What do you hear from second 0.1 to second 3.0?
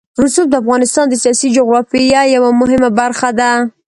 رسوب د افغانستان د سیاسي جغرافیه یوه مهمه